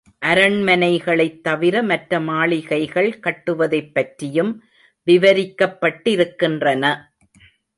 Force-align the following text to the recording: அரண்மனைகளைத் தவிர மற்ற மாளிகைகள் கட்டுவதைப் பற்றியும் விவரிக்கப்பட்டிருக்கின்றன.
அரண்மனைகளைத் 0.25 1.43
தவிர 1.43 1.83
மற்ற 1.83 2.19
மாளிகைகள் 2.19 3.19
கட்டுவதைப் 3.19 3.93
பற்றியும் 3.93 4.51
விவரிக்கப்பட்டிருக்கின்றன. 5.07 6.85